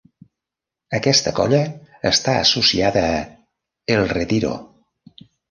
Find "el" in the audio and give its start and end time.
3.99-4.05